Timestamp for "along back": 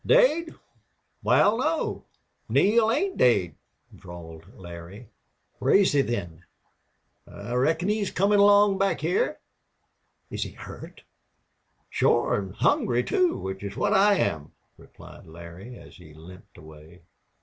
8.39-9.01